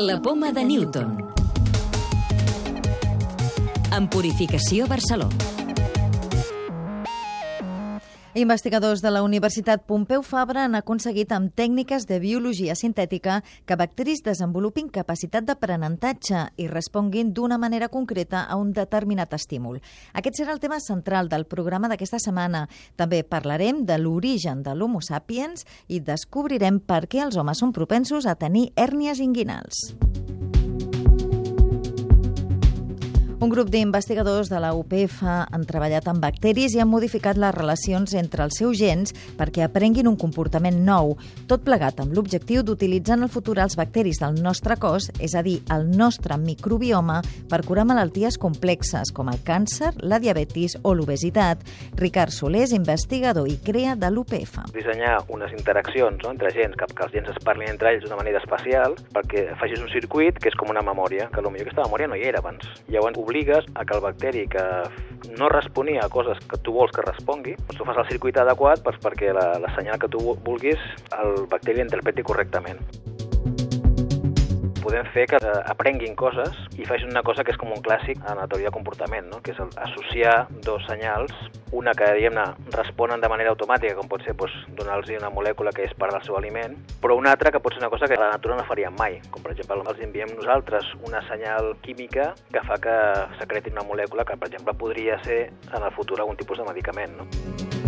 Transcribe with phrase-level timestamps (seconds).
[0.00, 1.10] La poma de Newton.
[3.92, 5.59] En Purificació Barcelona.
[8.34, 14.22] Investigadors de la Universitat Pompeu Fabra han aconseguit amb tècniques de biologia sintètica que bacteris
[14.22, 19.80] desenvolupin capacitat d'aprenentatge i responguin d'una manera concreta a un determinat estímul.
[20.14, 22.68] Aquest serà el tema central del programa d'aquesta setmana.
[22.94, 28.30] També parlarem de l'origen de l'Homo sapiens i descobrirem per què els homes són propensos
[28.30, 29.90] a tenir hèrnies inguinals.
[33.40, 38.12] Un grup d'investigadors de la UPF han treballat amb bacteris i han modificat les relacions
[38.20, 41.14] entre els seus gens perquè aprenguin un comportament nou,
[41.48, 45.40] tot plegat amb l'objectiu d'utilitzar en el futur els bacteris del nostre cos, és a
[45.40, 51.64] dir, el nostre microbioma, per curar malalties complexes com el càncer, la diabetis o l'obesitat.
[51.96, 54.66] Ricard Soler és investigador i crea de l'UPF.
[54.76, 58.20] Dissenyar unes interaccions no, entre gens, que, que els gens es parlin entre ells d'una
[58.20, 62.12] manera especial, perquè facis un circuit que és com una memòria, que potser aquesta memòria
[62.12, 62.68] no hi era abans.
[62.92, 64.64] Llavors, obligues a que el bacteri que
[65.38, 68.82] no responia a coses que tu vols que respongui, doncs tu fas el circuit adequat
[68.82, 70.82] doncs perquè la, la senyal que tu vulguis
[71.22, 72.82] el bacteri interpreti correctament
[74.80, 78.20] podem fer que eh, aprenguin coses i facin una cosa que és com un clàssic
[78.24, 79.40] en la teoria de comportament, no?
[79.44, 81.32] que és associar dos senyals,
[81.76, 85.84] una que, diguem-ne, responen de manera automàtica, com pot ser doncs, donar-los una molècula que
[85.86, 88.30] és part del seu aliment, però una altra que pot ser una cosa que la
[88.32, 92.80] natura no faria mai, com per exemple els enviem nosaltres una senyal química que fa
[92.82, 92.96] que
[93.42, 97.20] secretin una molècula que, per exemple, podria ser en el futur algun tipus de medicament.
[97.20, 97.79] No?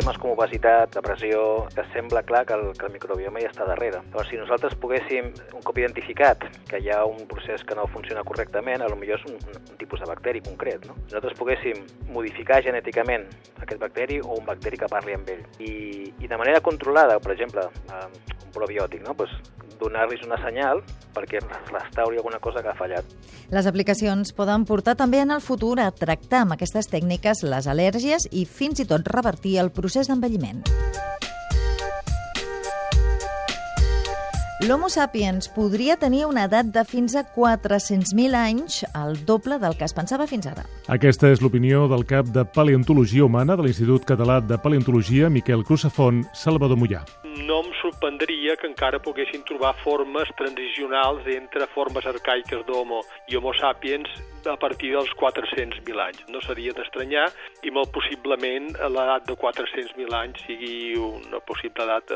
[0.00, 4.00] Temes com obesitat, depressió, que sembla clar que el, que el microbioma ja està darrere.
[4.12, 8.24] Però si nosaltres poguéssim, un cop identificat que hi ha un procés que no funciona
[8.24, 10.96] correctament, a lo millor és un, un tipus de bacteri concret, no?
[11.02, 11.84] Si nosaltres poguéssim
[12.14, 13.28] modificar genèticament
[13.60, 15.72] aquest bacteri o un bacteri que parli amb ell i,
[16.16, 19.14] i de manera controlada, per exemple, un probiòtic, no?
[19.14, 19.34] pues,
[19.80, 20.82] donar-los una senyal
[21.16, 21.40] perquè
[21.72, 23.06] restauri alguna cosa que ha fallat.
[23.50, 28.28] Les aplicacions poden portar també en el futur a tractar amb aquestes tècniques les al·lèrgies
[28.30, 30.62] i fins i tot revertir el procés d'envelliment.
[34.60, 39.86] L'Homo sapiens podria tenir una edat de fins a 400.000 anys, el doble del que
[39.88, 40.66] es pensava fins ara.
[40.92, 46.26] Aquesta és l'opinió del cap de Paleontologia Humana de l'Institut Català de Paleontologia, Miquel Cruzafont,
[46.36, 47.00] Salvador Mollà
[47.50, 53.52] no em sorprendria que encara poguessin trobar formes transicionals entre formes arcaiques d'Homo i Homo
[53.58, 54.10] sapiens
[54.46, 56.22] a partir dels 400.000 anys.
[56.32, 57.26] No seria d'estranyar
[57.66, 62.12] i molt possiblement l'edat de 400.000 anys sigui una possible edat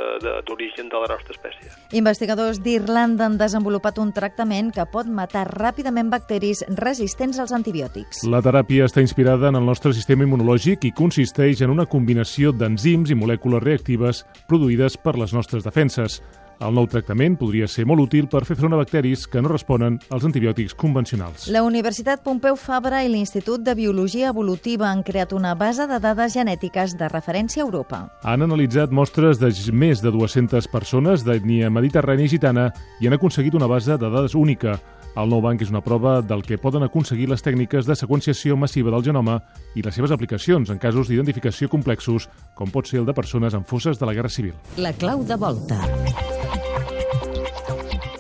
[0.47, 1.73] d'origen de la nostra espècie.
[1.97, 8.25] Investigadors d'Irlanda han desenvolupat un tractament que pot matar ràpidament bacteris resistents als antibiòtics.
[8.31, 13.11] La teràpia està inspirada en el nostre sistema immunològic i consisteix en una combinació d'enzims
[13.11, 16.21] i molècules reactives produïdes per les nostres defenses.
[16.61, 19.99] El nou tractament podria ser molt útil per fer front a bacteris que no responen
[20.15, 21.49] als antibiòtics convencionals.
[21.53, 26.35] La Universitat Pompeu Fabra i l'Institut de Biologia Evolutiva han creat una base de dades
[26.37, 28.05] genètiques de referència a Europa.
[28.23, 32.71] Han analitzat mostres de més de 200 persones d'ètnia mediterrània i gitana
[33.01, 34.79] i han aconseguit una base de dades única,
[35.15, 38.91] el nou banc és una prova del que poden aconseguir les tècniques de seqüenciació massiva
[38.91, 39.39] del genoma
[39.79, 42.27] i les seves aplicacions en casos d'identificació complexos,
[42.59, 44.59] com pot ser el de persones amb fosses de la Guerra Civil.
[44.77, 45.79] La clau de volta.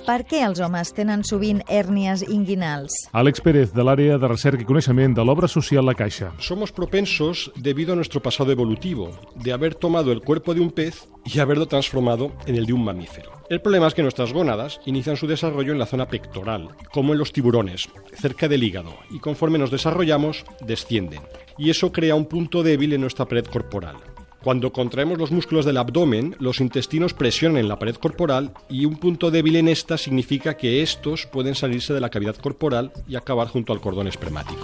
[0.05, 2.93] Per què els homes tenen sovint hèrnies inguinals?
[3.17, 6.29] Àlex Pérez, de l'àrea de recerca i coneixement de l'obra social La Caixa.
[6.45, 11.09] Somos propensos debido a nuestro pasado evolutivo, de haber tomado el cuerpo de un pez
[11.25, 13.33] y haberlo transformado en el de un mamífero.
[13.49, 17.19] El problema es que nuestras gónadas inician su desarrollo en la zona pectoral, como en
[17.19, 21.23] los tiburones, cerca del hígado, y conforme nos desarrollamos, descienden.
[21.57, 23.97] Y eso crea un punto débil en nuestra pared corporal.
[24.45, 29.31] Cuando contraemos los músculos del abdomen, los intestinos presionan la pared corporal y un punto
[29.31, 33.73] débil en esta significa que estos pueden salirse de la cavidad corporal y acabar junto
[33.73, 34.61] al cordón espermático.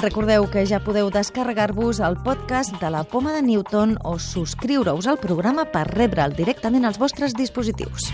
[0.00, 5.18] Recordeu que ja podeu descarregar-vos el podcast de la Poma de Newton o subscriure-us al
[5.20, 8.08] programa per rebre'l directament als vostres dispositius.